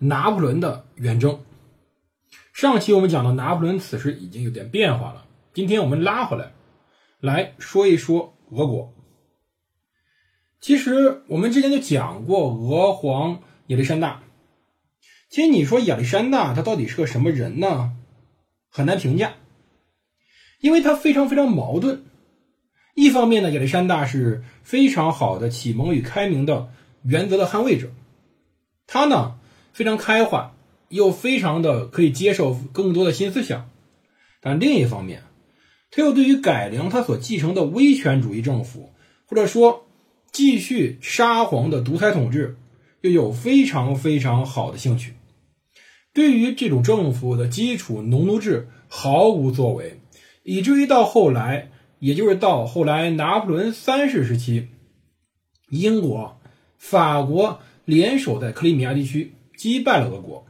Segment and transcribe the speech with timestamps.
[0.00, 1.44] 拿破仑的远征。
[2.52, 6.52] 上期我们讲到拿破仑此时已经有点变化了，今天我们拉回来，
[7.20, 8.92] 来说一说俄国。
[10.60, 14.22] 其实我们之前就讲过俄皇亚历山大。
[15.28, 17.92] 其实你说亚历山大他到底是个什么人呢？
[18.68, 19.34] 很难评价，
[20.60, 22.04] 因为他非常非常矛盾。
[22.94, 26.70] 一方面呢，亚历山大是非常好的启蒙与开明的
[27.02, 27.90] 原则的捍卫者，
[28.86, 29.39] 他呢
[29.72, 30.54] 非常开化，
[30.88, 33.70] 又非常的可以接受更多的新思想。
[34.40, 35.22] 但另一方面，
[35.90, 38.92] 他又对于改良他所继承的威权主义政府，
[39.26, 39.86] 或者说。
[40.32, 42.56] 继续沙皇的独裁统治，
[43.00, 45.14] 又有非常非常好的兴趣。
[46.12, 49.98] 对于这种政府的基础农奴制毫无作为，
[50.44, 54.68] 以至于到后来，也就是到后来拿破仑三世时期，
[55.68, 56.40] 英国、
[56.78, 60.46] 法国联手在克里米亚地区击败了俄国，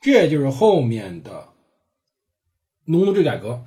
[0.00, 1.48] 这也就是后面的
[2.84, 3.64] 农奴制改革。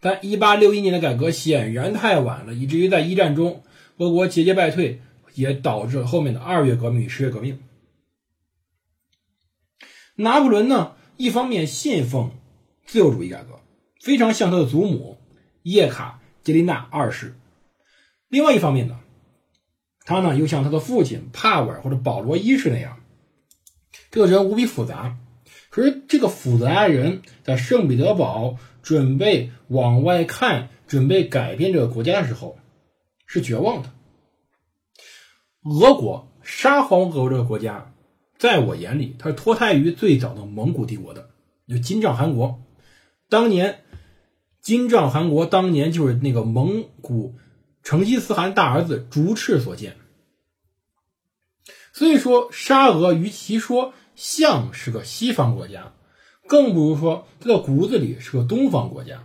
[0.00, 3.62] 但1861年的改革显然太晚了，以至于在一战中。
[3.98, 5.02] 俄国节节败退，
[5.34, 7.60] 也导致了后面的二月革命与十月革命。
[10.14, 12.30] 拿破仑呢，一方面信奉
[12.86, 13.60] 自由主义改革，
[14.00, 15.18] 非常像他的祖母
[15.62, 17.34] 叶卡捷琳娜二世；
[18.28, 18.98] 另外一方面呢，
[20.06, 22.99] 他呢又像他的父亲帕瓦尔或者保罗一世那样，
[24.10, 25.16] 这个人无比复杂。
[25.68, 32.56] 可是这个复杂的人在圣彼得堡准备往外看，准备改变这个国家的时候。
[33.32, 33.92] 是绝望的。
[35.62, 37.94] 俄国沙皇俄国这个国家，
[38.36, 41.30] 在我眼里，它是脱胎于最早的蒙古帝国的，
[41.68, 42.60] 就金帐汗国。
[43.28, 43.84] 当年
[44.60, 47.36] 金帐汗国当年就是那个蒙古
[47.84, 49.96] 成吉思汗大儿子竹赤所建。
[51.92, 55.94] 所以说，沙俄与其说像是个西方国家，
[56.46, 59.24] 更不如说他的骨子里是个东方国家。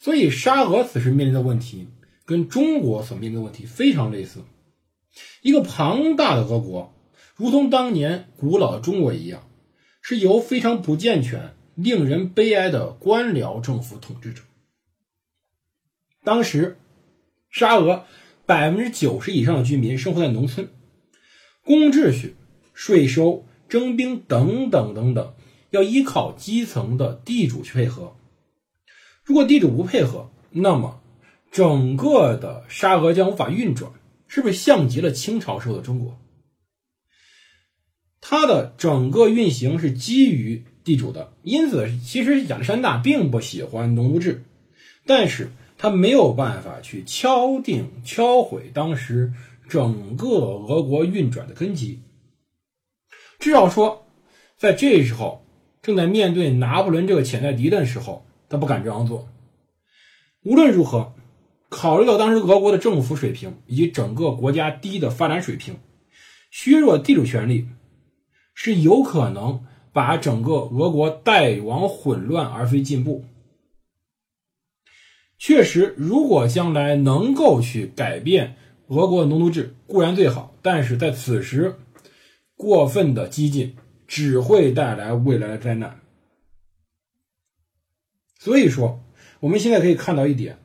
[0.00, 1.86] 所以，沙俄此时面临的问题。
[2.24, 4.44] 跟中国所面临的问题非常类似，
[5.42, 6.94] 一个庞大的俄国，
[7.34, 9.48] 如同当年古老的中国一样，
[10.00, 14.42] 是由非常不健全、令人悲哀的官僚政府统治着。
[16.22, 16.78] 当时，
[17.50, 18.04] 沙俄
[18.46, 20.68] 百分之九十以上的居民生活在农村，
[21.64, 22.36] 公秩序、
[22.74, 25.32] 税收、征兵等等等等，
[25.70, 28.14] 要依靠基层的地主去配合。
[29.24, 31.00] 如果地主不配合，那么。
[31.52, 33.90] 整个的沙俄将无法运转，
[34.28, 36.16] 是不是像极了清朝时候的中国？
[38.20, 44.44] 它的整个运行是基于地主的，因此其实亚历山大并不喜欢农奴制，
[45.06, 49.32] 但是他没有办法去敲定、敲毁当时
[49.68, 51.98] 整个俄国运转的根基。
[53.40, 54.06] 至少说，
[54.56, 55.44] 在这时候
[55.82, 59.28] 正在面对拿破仑这个潜在敌人的时候，他不敢这样做。
[60.44, 61.14] 无论如何。
[61.72, 65.76] 考虑到当时俄国的政府水平以及整个国家低的发展水平，
[66.50, 67.68] 削弱地主权力
[68.54, 73.24] 是有可能把整个俄国带往混乱而非进步。
[75.38, 78.56] 确实，如果将来能够去改变
[78.88, 81.76] 俄国的农奴制固然最好，但是在此时
[82.60, 83.74] 过分的激进
[84.06, 85.98] 只会带来未来的灾难。
[88.38, 89.00] 所以说，
[89.40, 90.58] 我们现在可以看到一点。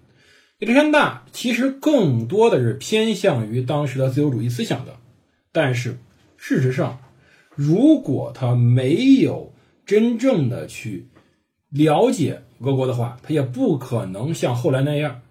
[0.60, 4.98] 亚历山大其实更多的是偏向于当时的自由主义思想的，
[5.54, 5.98] 但是
[6.36, 7.00] 事实上，
[7.56, 9.54] 如果他没有
[9.86, 11.08] 真正的去
[11.70, 15.22] 了解俄国的话，他也不可能像后来那样，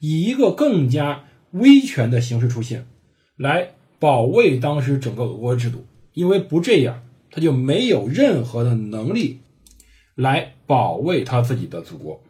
[0.00, 2.88] 以一个更加威权的形式出现，
[3.36, 3.74] 来
[4.04, 5.86] 保卫当时整个俄国制度。
[6.12, 9.40] 因为不这样，他就没有任何的能力
[10.14, 12.22] 来保卫他自己的祖国。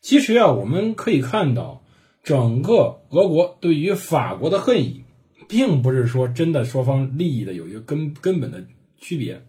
[0.00, 1.82] 其实啊，我们可以看到，
[2.24, 5.04] 整个俄国对于法国的恨意，
[5.46, 8.64] 并不是说真的双方利益的有一个根根本的
[8.98, 9.42] 区别。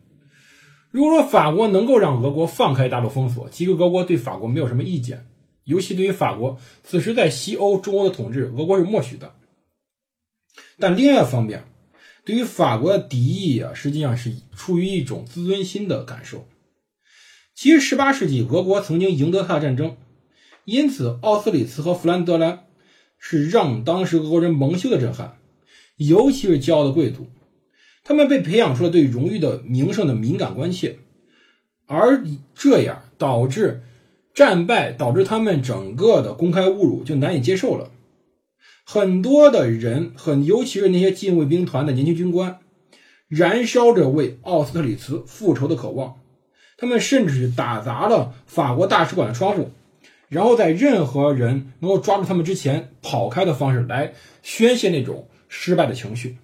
[0.91, 5.25] 如果说法国能够让俄国放开大陆封锁，其实俄国对法国没有什么意见，
[5.63, 9.33] 尤其对于法国此时在西欧、中欧的统治，俄国是默许的。
[10.81, 11.63] 但另外一方面，
[12.25, 16.48] 对于法国的敌意啊，实际上是出于一种自尊心的感受。
[17.54, 19.95] 其实18世纪俄国曾经赢得他的战争，
[20.66, 22.66] 因此奥斯里茨和弗兰德兰
[23.19, 25.38] 是让当时俄国人蒙羞的震撼，
[25.98, 27.28] 尤其是骄傲的贵族，
[28.04, 30.98] 他们被培养出了对荣誉的名声的敏感关切，
[31.86, 32.24] 而
[32.56, 33.83] 这样导致
[34.33, 37.92] 战败，导致他们整个的公开侮辱就难以接受了。
[38.83, 42.60] 很多的人，很尤其是那些禁卫兵团的年轻军官，
[43.28, 46.16] 燃烧着为奥斯特里茨复仇的渴望。
[46.78, 49.69] 他们甚至打砸了法国大使馆的窗户，
[50.28, 56.38] 然后在任何人能够抓住他们之前跑开的方式来宣泄那种失败的情绪。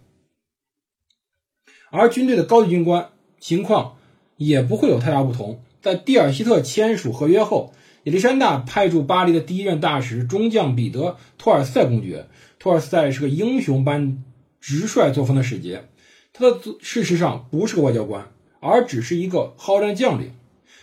[1.89, 3.97] 而军队的高级军官情况
[4.37, 5.63] 也不会有太大不同。
[5.81, 7.73] 在蒂尔希特签署合约后。
[8.07, 11.01] 亚历山大派驻巴黎的第一任大使中将彼得·
[11.37, 12.27] 托尔斯泰公爵。
[12.57, 14.23] 托尔斯泰是个英雄般
[14.61, 15.89] 直率作风的使节，
[16.31, 18.31] 他的事实上不是个外交官，
[18.61, 20.31] 而只是一个好战将领。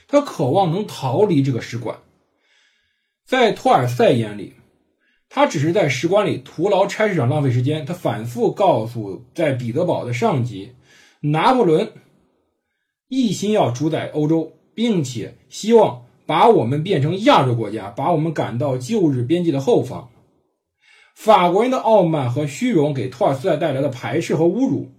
[0.07, 2.01] 他渴望能逃离这个使馆。
[3.25, 4.53] 在托尔塞眼里，
[5.31, 7.87] 他只是在使馆里徒劳差事上浪费时间。
[7.87, 10.73] 他反复告诉在彼得堡的上级，
[11.21, 11.91] 拿破仑
[13.09, 16.04] 一心要主宰欧洲，并且希望。
[16.27, 20.09] 把我们变成亚洲国家，把我们赶到旧日边际的后方。
[21.15, 24.91] 法国人的傲慢和虚荣给托尔斯泰带来了排斥和侮辱。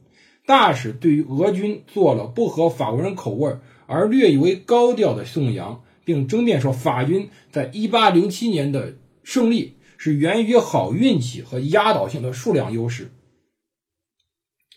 [0.45, 3.57] 大使对于俄军做了不合法国人口味
[3.88, 8.94] 而略以为高调的颂扬，并争辩说法军在1807年的
[9.24, 13.12] 胜利是源于好运气和压倒性的数量优势。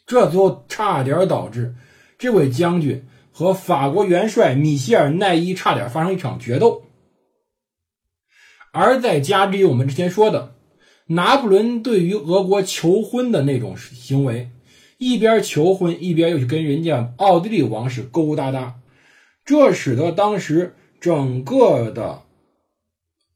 [0.07, 1.75] 这最后差点导致
[2.17, 3.07] 这位将军。
[3.39, 6.83] 和法国元帅米歇尔·奈伊差点发生一场决斗，
[8.73, 10.57] 而在加之于我们之前说的
[11.07, 14.51] 拿破仑对于俄国求婚的那种行为，
[14.97, 18.81] 一边求婚一边又去跟人家奥地利王室勾勾搭搭，
[19.45, 22.23] 这使得当时整个的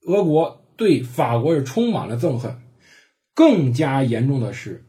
[0.04, 2.60] 俄国对法国是充满了憎恨。
[3.34, 4.84] 更加严重的是，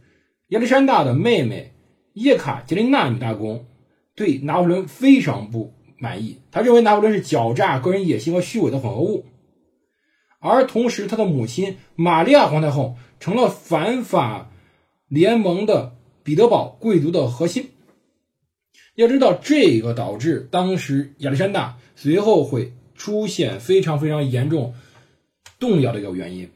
[0.47, 1.75] 亚历山大的妹妹
[2.13, 3.67] 叶卡捷琳娜女大公。
[4.15, 9.25] 对拿破仑非常不满意，他认为拿破仑是狡诈、个人野心和虚伪的混合物，
[10.39, 14.51] 而同时他的母亲玛利亚皇太后成了反法
[15.07, 17.71] 联盟的彼得堡贵族的核心。
[18.95, 24.75] 要知道，这个导致当时亚历山大随后会出现非常非常严重
[25.59, 26.47] 动摇的一个原因，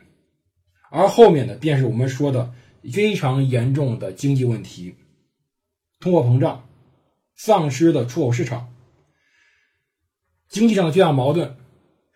[0.91, 2.53] 而后面的便是我们说的
[2.83, 4.93] 非常严重的经济问题，
[5.99, 6.66] 通货膨胀。
[7.37, 8.73] 丧失的出口市场，
[10.49, 11.55] 经济上的巨大矛盾，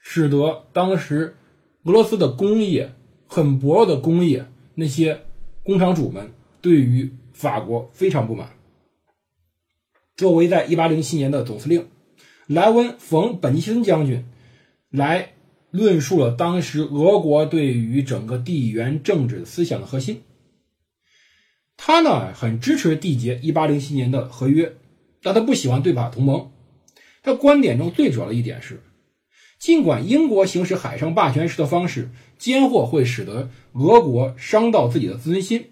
[0.01, 1.37] 使得当时
[1.83, 2.95] 俄罗斯的工业
[3.27, 5.21] 很薄弱的工业那些
[5.63, 8.49] 工厂主们对于法国非常不满。
[10.17, 11.87] 作为在1807年的总司令，
[12.47, 14.25] 莱温·冯·本尼森将军
[14.89, 15.33] 来
[15.69, 20.23] 论述了当时俄国对于整个地缘政治思想的核心。
[21.77, 24.75] 他呢很支持缔结1807年的合约。
[25.21, 26.51] 但他不喜欢对法同盟。
[27.23, 28.81] 他观点中最主要的一点是，
[29.59, 32.09] 尽管英国行使海上霸权时的方式
[32.39, 35.65] 间或会使得俄国伤到自己的自尊心，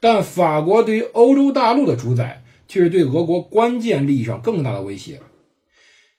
[0.00, 5.20] 但法国对于欧洲大陆的主宰却是对俄国关键利益上更大的威胁。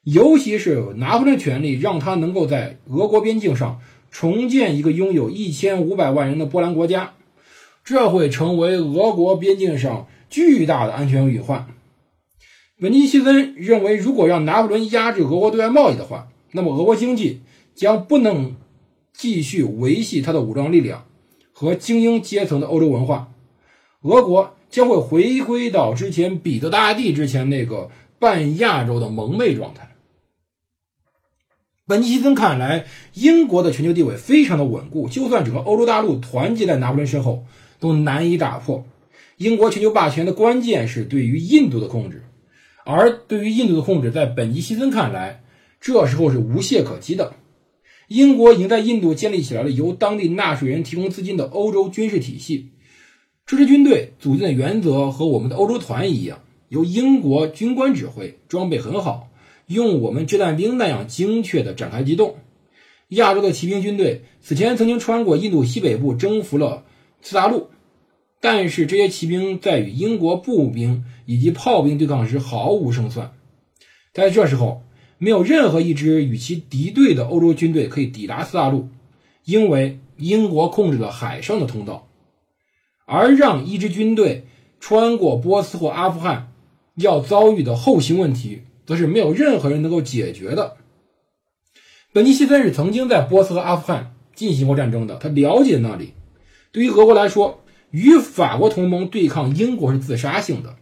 [0.03, 7.15] 尤其是拿破仑权力让他能够在俄国边境上重建一个拥有一千五百万人的波兰国家，
[7.83, 11.67] 这会成为俄国边境上巨大的安全隐患。
[12.79, 17.41] 本尼希森认为，如果让拿破仑压制俄国对外贸易的话，那么俄国经济
[17.73, 18.55] 将不能
[19.13, 21.05] 继续维系他的武装力量
[21.51, 23.31] 和精英阶层的欧洲文化，
[24.01, 29.95] 俄国将会回归到之前彼得大帝之前那个半亚洲的蒙昧状态。
[31.87, 37.43] 本尼希森看来，英国的全球地位非常的稳固，就算整个欧洲大陆团结在拿破仑身后，
[37.79, 38.85] 都难以打破。
[39.37, 42.21] 英国全球霸权的关键是对于印度的控制。
[42.89, 45.43] 而对于印度的控制，在本尼希森看来，
[45.81, 47.33] 这时候是无懈可击的。
[48.07, 52.69] 英国已经在印度建立起来了由当地纳税人提供资金的欧洲军事体系，
[53.45, 56.39] 这支军队组建的原则和我们的欧洲团一样，
[56.69, 59.27] 由英国军官指挥，装备很好，
[59.65, 62.37] 用我们掷弹兵那样精确的展开机动。
[63.09, 66.85] 亚洲的骑兵军队此前曾经穿过印度西北部，征服了
[67.21, 67.67] 次大陆。
[68.39, 73.31] 但是这些骑兵在与英国步兵以及炮兵对抗时毫无胜算。
[74.13, 74.83] 在这时候，
[75.17, 78.89] 没有任何一支与其敌对的欧洲军队可以抵达四大陆，
[79.45, 82.07] 因为英国控制了海上的通道。
[83.05, 84.45] 而让一支军队
[84.79, 86.51] 穿过波斯或阿富汗
[86.95, 90.77] 要遭遇的后勤问题，则是没有任何人能够解决的。
[92.13, 96.13] 本尼西森是曾经在波斯和阿富汗进行过战争的，他了解那里。
[96.71, 100.75] 对于俄国来说，与法国同盟对抗英国是自杀性的。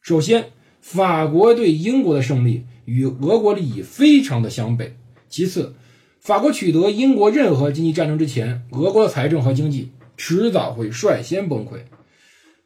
[0.00, 0.46] 首先，
[0.80, 4.92] 法国对英国的胜利与俄国利益非常的相悖。
[5.28, 5.74] 其次，
[6.18, 11.82] 法国取得英国任何经济战争之前，俄国的财政和经济迟早会率先崩溃。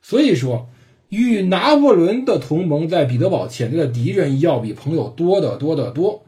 [0.00, 0.68] 所以说，
[1.08, 6.24] 与拿破仑的同盟在彼得堡潜在的敌人要比朋友多得多得多。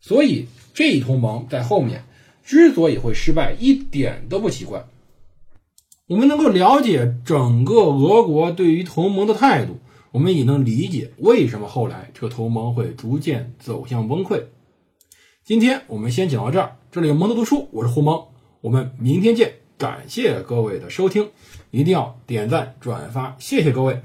[0.00, 2.04] 所以，这一同盟在后面
[2.44, 4.84] 之所以会失败，一点都不奇怪。
[6.10, 9.78] 我们能够了解整个俄国对于同盟的态度，
[10.10, 14.42] 我们也能理解为什么后来这个同盟会逐渐走向崩溃。
[15.44, 18.20] 今天我们先讲到这儿，这里有蒙德读书，我是胡蒙，
[18.60, 21.28] 我们明天见，感谢各位的收听，
[21.70, 24.02] 一定要点赞转发，谢谢各位。